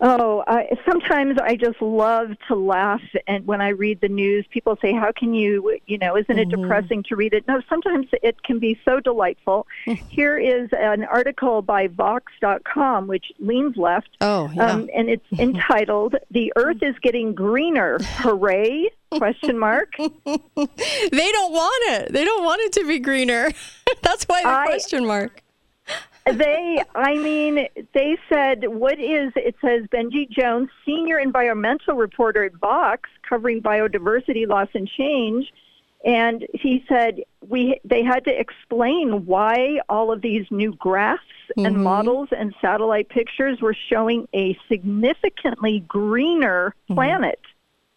[0.00, 4.76] Oh, I, sometimes I just love to laugh, and when I read the news, people
[4.82, 6.62] say, "How can you?" You know, isn't it Mm-hmm.
[6.62, 7.46] depressing to read it?
[7.46, 9.66] No, sometimes it can be so delightful.
[10.08, 14.66] Here is an article by Vox.com, which leans left, Oh, yeah.
[14.72, 18.88] um, and it's entitled "The Earth is Getting Greener." Hooray!
[19.18, 19.94] Question mark.
[19.98, 20.06] they
[21.32, 22.12] don't want it.
[22.12, 23.50] They don't want it to be greener.
[24.02, 25.42] That's why the I- question mark.
[26.26, 32.54] they, I mean, they said, what is, it says Benji Jones, senior environmental reporter at
[32.54, 35.52] Vox, covering biodiversity loss and change.
[36.04, 41.22] And he said we they had to explain why all of these new graphs
[41.56, 41.82] and mm-hmm.
[41.82, 46.94] models and satellite pictures were showing a significantly greener mm-hmm.
[46.94, 47.40] planet.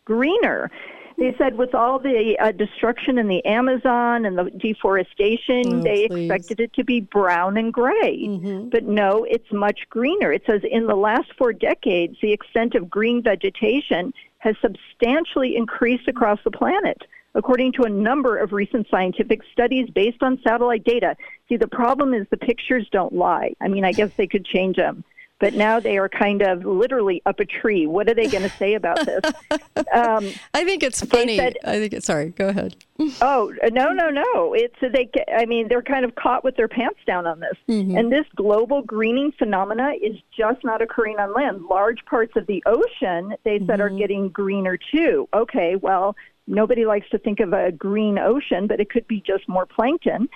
[0.05, 0.71] Greener.
[1.17, 6.07] They said with all the uh, destruction in the Amazon and the deforestation, Oh, they
[6.07, 6.29] please.
[6.29, 8.27] expected it to be brown and gray.
[8.71, 10.31] But no, it's much greener.
[10.31, 16.07] It says in the last four decades, the extent of green vegetation has substantially increased
[16.07, 17.01] across the planet,
[17.33, 21.15] according to a number of recent scientific studies based on satellite data.
[21.49, 23.53] See, the problem is the pictures don't lie.
[23.59, 25.03] I mean, I guess they could change them.
[25.39, 27.85] But now they are kind of literally up a tree.
[27.85, 29.21] What are they going to say about this?
[29.93, 31.37] Um, I think it's funny.
[31.37, 32.29] said- I think it's sorry.
[32.29, 32.75] Go ahead.
[33.21, 34.53] Oh no no no!
[34.53, 35.09] It's they.
[35.33, 37.53] I mean, they're kind of caught with their pants down on this.
[37.67, 41.63] And this global greening phenomena is just not occurring on land.
[41.69, 45.29] Large parts of the ocean, they said, are getting greener too.
[45.33, 46.15] Okay, well,
[46.47, 50.27] nobody likes to think of a green ocean, but it could be just more plankton.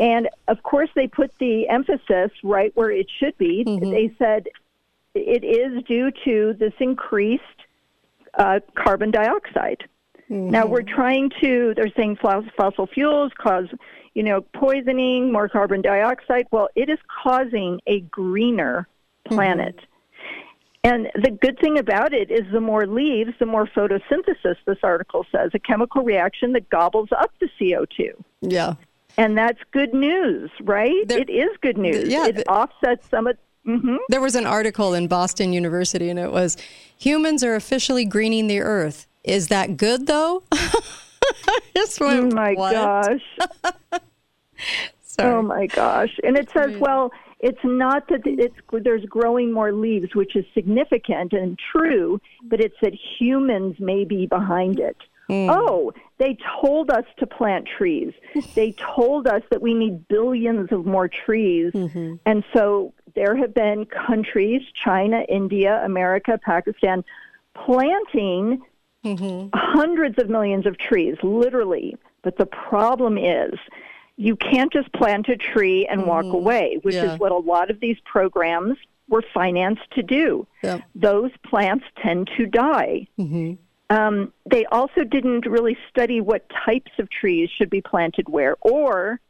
[0.00, 3.64] And of course, they put the emphasis right where it should be.
[3.66, 3.90] Mm-hmm.
[3.90, 4.48] They said
[5.14, 7.42] it is due to this increased
[8.38, 9.84] uh, carbon dioxide.
[10.30, 10.50] Mm-hmm.
[10.50, 11.74] Now we're trying to.
[11.76, 13.68] They're saying fos- fossil fuels cause,
[14.14, 16.46] you know, poisoning, more carbon dioxide.
[16.50, 18.88] Well, it is causing a greener
[19.26, 19.34] mm-hmm.
[19.34, 19.80] planet.
[20.86, 25.26] And the good thing about it is the more leaves, the more photosynthesis, this article
[25.32, 28.10] says, a chemical reaction that gobbles up the CO2.
[28.40, 28.74] Yeah.
[29.18, 31.06] And that's good news, right?
[31.08, 32.08] There- it is good news.
[32.08, 33.36] yeah, it the- offsets some of.
[33.64, 36.56] hmm There was an article in Boston University, and it was
[36.98, 39.06] humans are officially greening the earth.
[39.24, 40.42] Is that good, though?
[42.00, 42.72] Oh my what?
[42.72, 44.00] gosh.
[45.18, 46.14] Oh my gosh!
[46.24, 51.32] And it says, well, it's not that it's there's growing more leaves, which is significant
[51.32, 54.96] and true, but it's that humans may be behind it.
[55.28, 55.48] Mm.
[55.50, 58.12] Oh, they told us to plant trees.
[58.54, 62.14] they told us that we need billions of more trees, mm-hmm.
[62.24, 67.02] and so there have been countries, China, India, America, Pakistan,
[67.54, 68.62] planting
[69.04, 69.48] mm-hmm.
[69.54, 71.96] hundreds of millions of trees, literally.
[72.22, 73.54] But the problem is,
[74.16, 76.34] you can't just plant a tree and walk mm-hmm.
[76.34, 77.14] away, which Yeah.
[77.14, 78.76] is what a lot of these programs
[79.08, 80.46] were financed to do.
[80.62, 80.82] Yep.
[80.94, 83.06] Those plants tend to die.
[83.88, 89.20] Um, they also didn't really study what types of trees should be planted where, or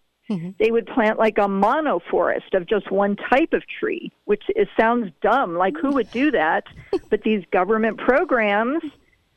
[0.59, 5.13] they would plant like a monoforest of just one type of tree, which is, sounds
[5.23, 5.55] dumb.
[5.57, 6.65] Like who would do that?
[7.11, 8.83] but these government programs,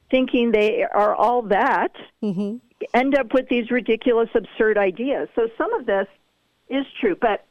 [0.10, 1.92] thinking they are all that,
[2.94, 5.28] end up with these ridiculous, absurd ideas.
[5.36, 6.08] So some of this
[6.70, 7.46] is true, but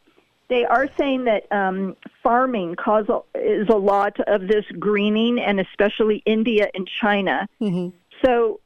[0.49, 6.23] they are saying that um, farming cause is a lot of this greening, and especially
[6.27, 7.49] India and China.
[8.25, 8.61] So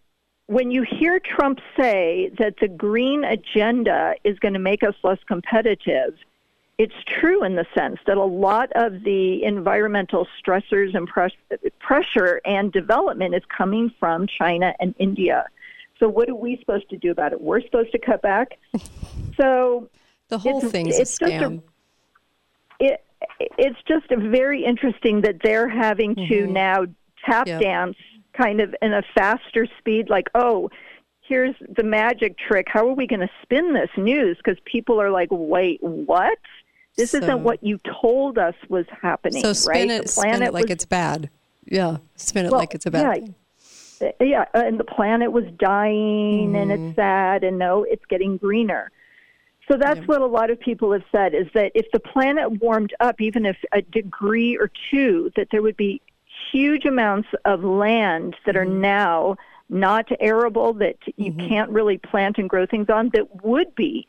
[0.47, 5.19] when you hear Trump say that the green agenda is going to make us less
[5.27, 6.15] competitive,
[6.79, 11.33] it's true in the sense that a lot of the environmental stressors and press-
[11.81, 15.47] pressure and development is coming from China and India.
[15.99, 17.41] So what are we supposed to do about it?
[17.41, 18.59] We're supposed to cut back.
[19.39, 19.89] So
[20.29, 21.63] the whole it's- thing's it's a- scam.
[22.89, 23.01] It
[23.57, 26.85] it's just a very interesting that they're having to now
[27.25, 27.61] tap Yep.
[27.63, 27.97] dance
[28.37, 30.69] kind of in a faster speed like oh
[31.29, 35.11] here's the magic trick how are we going to spin this news because people are
[35.11, 36.39] like wait what
[36.97, 40.53] this So- isn't what you told us was happening so spin right it, spin it
[40.53, 41.31] like was it's bad.
[41.65, 43.27] Yeah, spin it Well, like it's a bad yeah.
[44.11, 44.13] thing.
[44.21, 46.87] yeah, and the planet was dying and Mm-hmm.
[46.89, 48.91] it's sad, and no, it's getting greener.
[49.71, 52.93] So that's what a lot of people have said is that if the planet warmed
[53.01, 56.01] up, even if a degree or two, that there would be
[56.51, 58.71] huge amounts of land that Mm-hmm.
[58.71, 59.37] are now
[59.69, 64.07] not arable, that you can't really plant and grow things on, that would be.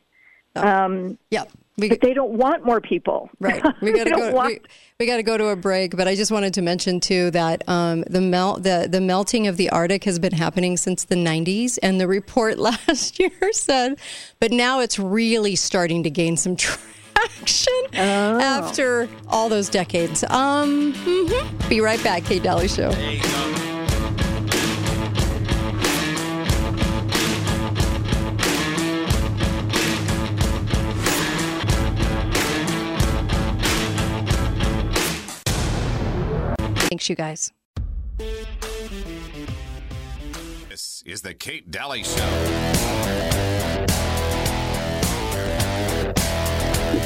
[0.56, 1.44] Um, Yeah,
[1.76, 3.30] we, but they don't want more people.
[3.40, 3.62] Right.
[3.80, 4.32] We got to go.
[4.32, 4.60] want- We,
[5.00, 5.96] we got to go to a break.
[5.96, 9.56] But I just wanted to mention too that um, the melt the the melting of
[9.56, 13.98] the Arctic has been happening since the 90s, and the report last year said,
[14.40, 16.54] but now it's really starting to gain some
[17.14, 17.98] traction Oh.
[18.40, 20.22] after all those decades.
[20.24, 21.68] Um, mhm.
[21.68, 22.90] Be right back, Kate Dalley Show.
[36.94, 37.50] Thanks, you guys.
[40.68, 42.24] This is the Kate Dalley Show.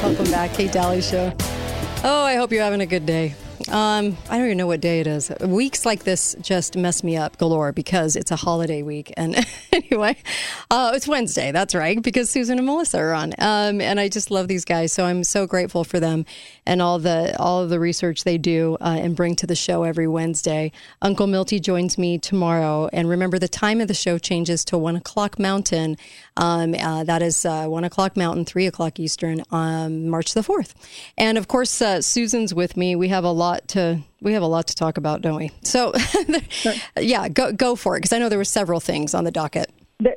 [0.03, 1.33] Welcome back, Kate Dalley Show.
[2.05, 3.35] Oh, I hope you're having a good day.
[3.69, 5.31] Um, I don't even know what day it is.
[5.41, 9.13] Weeks like this just mess me up galore because it's a holiday week.
[9.17, 10.17] And anyway,
[10.71, 11.51] uh, it's Wednesday.
[11.51, 13.33] That's right, because Susan and Melissa are on.
[13.39, 16.25] Um, and I just love these guys, so I'm so grateful for them
[16.67, 19.83] and all the all of the research they do uh, and bring to the show
[19.83, 20.71] every Wednesday.
[21.03, 24.95] Uncle Milty joins me tomorrow, and remember the time of the show changes to one
[24.95, 25.97] o'clock Mountain.
[26.37, 30.75] Um, uh, that is uh, one o'clock Mountain, three o'clock Eastern, on March the fourth.
[31.17, 32.95] And of course, uh, Susan's with me.
[32.95, 35.51] We have a lot to we have a lot to talk about, don't we?
[35.63, 35.93] So,
[37.01, 39.71] yeah, go go for it because I know there were several things on the docket.
[40.01, 40.17] There,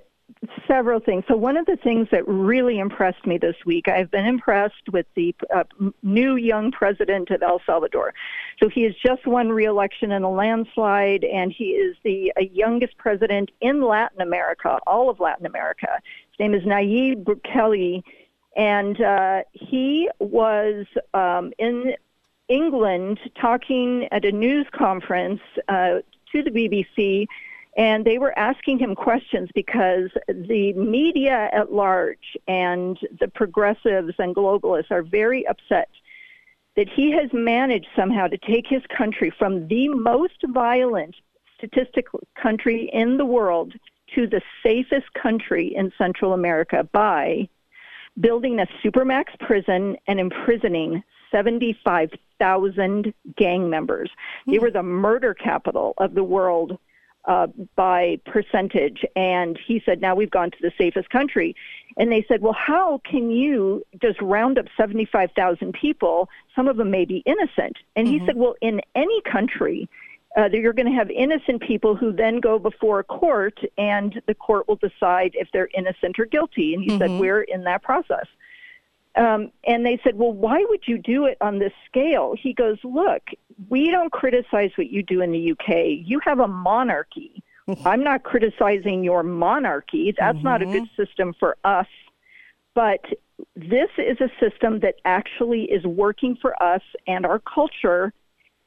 [0.67, 1.23] several things.
[1.27, 5.05] So one of the things that really impressed me this week, I've been impressed with
[5.15, 5.63] the uh,
[6.01, 8.13] new young president of El Salvador.
[8.61, 12.97] So he has just won re-election in a landslide, and he is the uh, youngest
[12.97, 15.89] president in Latin America, all of Latin America.
[16.31, 18.01] His name is Nayib Bukele,
[18.55, 21.95] and uh, he was um, in
[22.51, 25.99] England talking at a news conference uh,
[26.31, 27.25] to the BBC,
[27.77, 34.35] and they were asking him questions because the media at large and the progressives and
[34.35, 35.89] globalists are very upset
[36.75, 41.15] that he has managed somehow to take his country from the most violent
[41.57, 43.73] statistical country in the world
[44.13, 47.47] to the safest country in Central America by
[48.19, 54.09] building a supermax prison and imprisoning 75,000 gang members.
[54.47, 56.77] They were the murder capital of the world
[57.25, 59.05] uh, by percentage.
[59.15, 61.55] And he said, now we've gone to the safest country.
[61.97, 66.29] And they said, well, how can you just round up 75,000 people?
[66.55, 67.77] Some of them may be innocent.
[67.95, 68.19] And mm-hmm.
[68.19, 69.89] he said, well, in any country,
[70.37, 74.33] uh, you're going to have innocent people who then go before a court, and the
[74.33, 76.73] court will decide if they're innocent or guilty.
[76.73, 76.99] And he mm-hmm.
[76.99, 78.25] said, we're in that process.
[79.15, 82.33] Um, and they said, Well, why would you do it on this scale?
[82.39, 83.23] He goes, Look,
[83.69, 86.05] we don't criticize what you do in the UK.
[86.05, 87.43] You have a monarchy.
[87.85, 90.13] I'm not criticizing your monarchy.
[90.17, 90.45] That's mm-hmm.
[90.45, 91.03] not a good mm-hmm.
[91.03, 91.87] system for us.
[92.73, 93.05] But
[93.55, 98.13] this is a system that actually is working for us and our culture,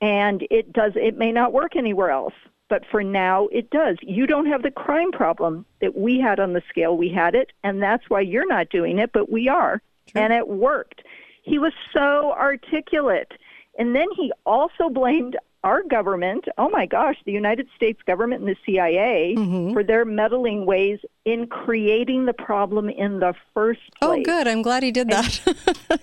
[0.01, 0.93] and it does.
[0.95, 2.35] It may not work anywhere else,
[2.69, 3.97] but for now it does.
[4.03, 7.53] You don't have the crime problem that we had on the scale we had it,
[7.63, 9.81] and that's why you're not doing it, but we are.
[10.09, 10.21] True.
[10.21, 11.03] and it worked.
[11.43, 13.33] He was so articulate.
[13.79, 18.49] And then he also blamed our government, oh my gosh, the United States government and
[18.51, 19.73] the CIA mm-hmm.
[19.73, 24.25] for their meddling ways in creating the problem in the first oh, place.
[24.29, 24.47] Oh, good.
[24.47, 25.41] I'm glad he did that.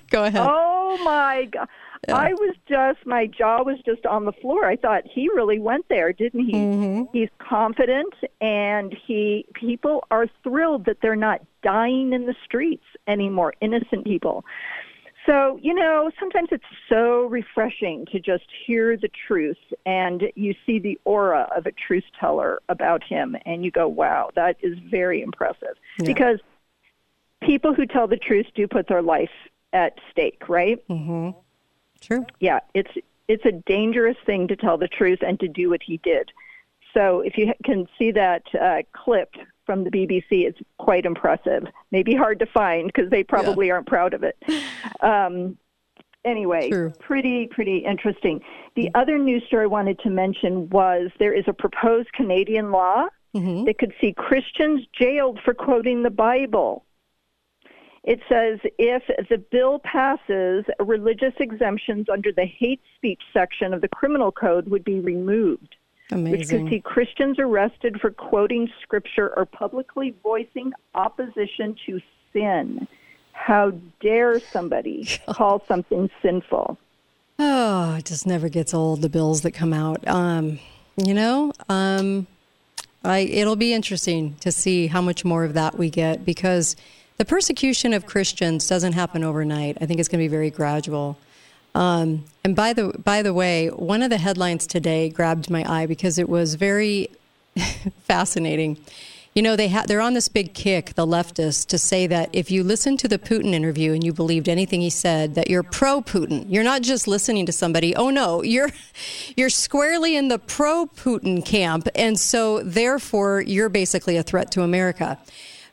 [0.10, 0.42] Go ahead.
[0.44, 1.68] Oh my God.
[2.08, 2.16] Yeah.
[2.16, 4.66] I was just, my jaw was just on the floor.
[4.66, 6.54] I thought he really went there, didn't he?
[6.54, 7.04] Mm-hmm.
[7.14, 13.54] He's confident and he, people are thrilled that they're not dying in the streets anymore,
[13.62, 14.46] innocent people.
[15.26, 20.80] So, you know, sometimes it's so refreshing to just hear the truth and you see
[20.80, 25.22] the aura of a truth teller about him and you go, wow, that is very
[25.22, 25.76] impressive.
[26.00, 26.06] Yeah.
[26.06, 26.40] Because
[27.42, 29.30] people who tell the truth do put their life
[29.74, 30.86] at stake, right?
[30.88, 31.38] Mm-hmm.
[32.02, 32.26] True.
[32.40, 32.92] Yeah, it's
[33.28, 36.32] it's a dangerous thing to tell the truth and to do what he did.
[36.94, 41.64] So if you can see that uh, clip from the BBC, it's quite impressive.
[41.92, 43.74] Maybe hard to find because they probably yeah.
[43.74, 44.38] aren't proud of it.
[45.02, 45.58] Um,
[46.24, 46.94] anyway, True.
[47.00, 48.42] pretty pretty interesting.
[48.76, 49.02] The mm-hmm.
[49.02, 53.66] other news story I wanted to mention was there is a proposed Canadian law mm-hmm.
[53.66, 56.86] that could see Christians jailed for quoting the Bible.
[58.04, 63.88] It says if the bill passes, religious exemptions under the hate speech section of the
[63.88, 65.76] criminal code would be removed.
[66.12, 66.40] Amazing.
[66.40, 72.02] Which could see Christians arrested for quoting scripture or publicly voicing opposition to
[72.34, 72.88] sin.
[73.32, 73.72] How
[74.02, 76.78] dare somebody call something sinful?
[77.40, 80.08] Oh, it just never gets old, the bills that come out.
[80.08, 80.60] Um,
[80.98, 82.28] you know, um,
[83.04, 86.76] I, it'll be interesting to see how much more of that we get because
[87.18, 89.78] the persecution of Christians doesn't happen overnight.
[89.82, 91.18] I think it's going to be very gradual.
[91.74, 95.86] Um, and by the by the way, one of the headlines today grabbed my eye
[95.86, 97.10] because it was very
[98.04, 98.78] fascinating.
[99.34, 102.52] You know, they ha- they're on this big kick, the leftists, to say that if
[102.52, 106.48] you listen to the Putin interview and you believed anything he said, that you're pro-Putin.
[106.50, 107.96] You're not just listening to somebody.
[107.96, 108.70] Oh no, you're
[109.38, 115.18] you're squarely in the pro-Putin camp, and so therefore you're basically a threat to America.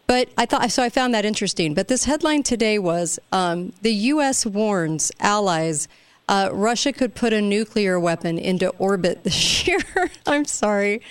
[0.09, 0.82] But I thought so.
[0.82, 1.74] I found that interesting.
[1.74, 4.44] But this headline today was um, the U.S.
[4.44, 5.86] warns allies
[6.28, 9.78] uh, Russia could put a nuclear weapon into orbit this year.
[10.26, 11.02] I'm sorry.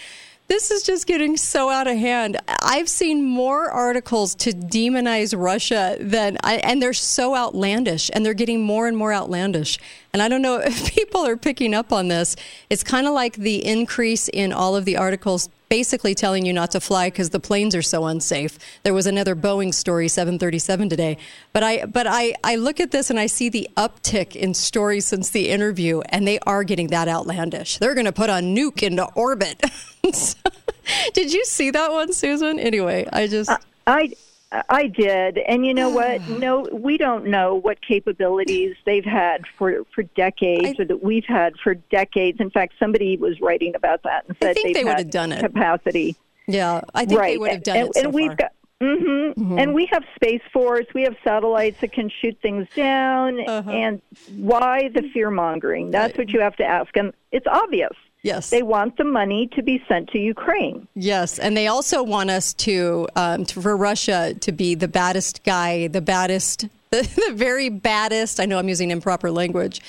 [0.48, 2.38] this is just getting so out of hand.
[2.62, 8.34] I've seen more articles to demonize Russia than, I, and they're so outlandish, and they're
[8.34, 9.78] getting more and more outlandish.
[10.18, 12.36] And I don't know if people are picking up on this.
[12.72, 16.72] It's kind of like the increase in all of the articles basically telling you not
[16.72, 18.58] to fly because the planes are so unsafe.
[18.82, 21.18] There was another Boeing story, 737 today.
[21.54, 25.06] But I, but I, I look at this and I see the uptick in stories
[25.06, 27.78] since the interview, and they are getting that outlandish.
[27.78, 29.62] They're going to put a nuke into orbit.
[31.14, 32.58] Did you see that one, Susan?
[32.58, 33.52] Anyway, I just.
[33.86, 34.16] I
[34.52, 36.22] I did, and you know what?
[36.30, 41.26] No, we don't know what capabilities they've had for for decades, I- or that we've
[41.26, 42.40] had for decades.
[42.40, 45.42] In fact, somebody was writing about that and said they've would had have done it.
[45.42, 46.16] capacity.
[46.48, 48.36] Yeah, I think right, they would have done and, it so and we've far.
[48.36, 48.52] got.
[48.80, 50.86] hmm And we have Space Force.
[50.96, 53.42] We have satellites that can shoot things down.
[53.42, 53.70] Uh-huh.
[53.70, 54.02] And
[54.38, 55.92] why the fear mongering?
[55.92, 56.96] That's what you have to ask.
[56.96, 57.92] And it's obvious.
[58.28, 58.50] Yes.
[58.50, 60.88] They want the money to be sent to Ukraine.
[60.94, 65.44] Yes, and they also want us to, um, to for Russia to be the baddest
[65.44, 68.40] guy, the baddest, the, the very baddest.
[68.40, 69.82] I know I'm using improper language,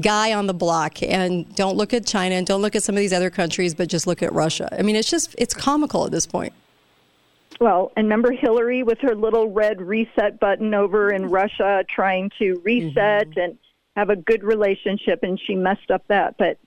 [0.00, 1.02] guy on the block.
[1.02, 3.88] And don't look at China and don't look at some of these other countries, but
[3.88, 4.68] just look at Russia.
[4.78, 6.52] I mean, it's just it's comical at this point.
[7.60, 12.60] Well, and remember Hillary with her little red reset button over in Russia trying to
[12.64, 13.40] reset Mm-hmm.
[13.40, 13.58] and
[13.96, 16.36] have a good relationship, and she messed up that.
[16.36, 16.58] But,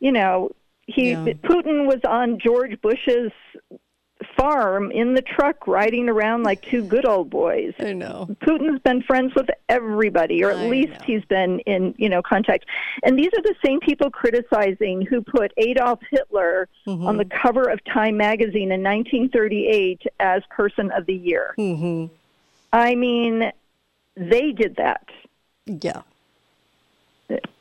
[0.00, 0.50] you know,
[0.88, 1.24] he Yeah.
[1.44, 3.30] Putin was on George Bush's
[4.36, 7.72] farm in the truck riding around like two good old boys.
[7.78, 8.26] I know.
[8.42, 10.98] Putin's been friends with everybody, or at I least know.
[11.06, 12.64] he's been in, you know, contact.
[13.04, 17.06] And these are the same people criticizing who put Adolf Hitler Mm-hmm.
[17.06, 21.54] on the cover of Time magazine in 1938 as Person of the Year.
[21.58, 22.12] Mm-hmm.
[22.72, 23.52] I mean,
[24.16, 25.04] they did that.
[25.66, 26.00] Yeah.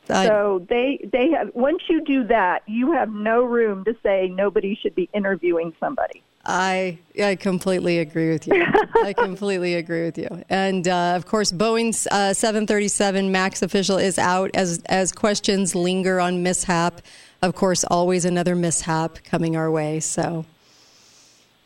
[0.09, 4.27] I- So they they have once you do that, you have no room to say
[4.29, 6.23] nobody should be interviewing somebody.
[6.45, 8.65] I I completely agree with you.
[9.03, 10.45] I completely agree with you.
[10.49, 16.21] And uh, of course, Boeing's uh, 737 Max official is out as as questions linger
[16.21, 17.01] on mishap.
[17.41, 19.99] Of course, always another mishap coming our way.
[19.99, 20.45] So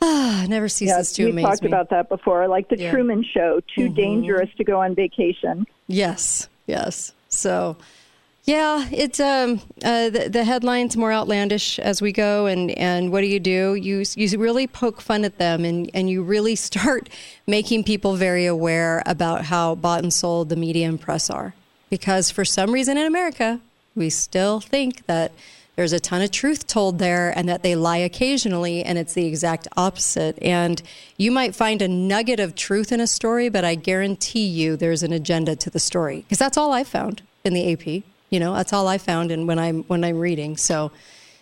[0.01, 2.91] ah, never ceases to we amaze talked about that before, like the Yeah.
[2.91, 5.67] Truman Show, too dangerous to go on vacation.
[5.87, 7.13] Yes, yes.
[7.31, 7.77] So,
[8.43, 13.21] yeah, it's um uh, the, the headlines more outlandish as we go, and and what
[13.21, 13.75] do you do?
[13.75, 17.09] You you really poke fun at them, and and you really start
[17.47, 21.53] making people very aware about how bought and sold the media and press are,
[21.89, 23.59] because for some reason in America
[23.95, 25.31] we still think that.
[25.75, 29.25] There's a ton of truth told there, and that they lie occasionally, and it's the
[29.25, 30.37] exact opposite.
[30.41, 30.81] And
[31.17, 35.03] you might find a nugget of truth in a story, but I guarantee you there's
[35.03, 38.03] an agenda to the story because that's all I found in the AP.
[38.29, 40.57] You know, that's all I found in when I'm when I'm reading.
[40.57, 40.91] So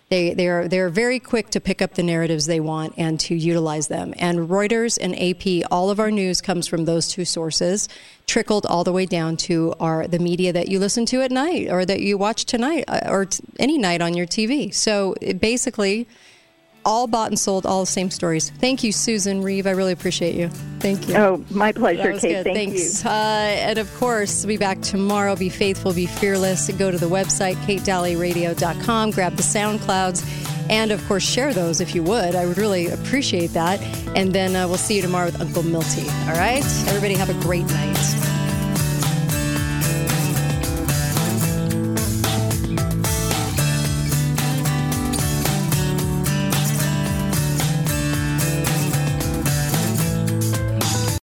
[0.10, 3.36] they they are they're very quick to pick up the narratives they want and to
[3.36, 4.14] utilize them.
[4.18, 7.88] And Reuters and AP, all of our news comes from those two sources,
[8.26, 11.70] trickled all the way down to our the media that you listen to at night
[11.70, 14.74] or that you watch tonight uh, or t- any night on your TV.
[14.74, 16.08] So basically
[16.90, 18.50] all bought and sold, all the same stories.
[18.50, 19.68] Thank you, Susan Reeve.
[19.68, 20.50] I really appreciate you.
[20.80, 21.16] Thank you.
[21.16, 22.44] Oh, my pleasure, Kate.
[22.44, 22.44] good.
[22.46, 23.04] Thank Thanks.
[23.04, 23.10] you.
[23.10, 25.36] Uh, and of course, we'll be back tomorrow.
[25.36, 26.68] Be faithful, be fearless.
[26.72, 29.12] Go to the website, katedalleyradio.com.
[29.12, 30.48] Grab the SoundClouds.
[30.72, 32.36] And of course, share those if you would.
[32.36, 33.80] I would really appreciate that.
[34.16, 36.08] And then uh, we'll see you tomorrow with Uncle Milty.
[36.28, 36.66] All right?
[36.88, 38.39] Everybody have a great night.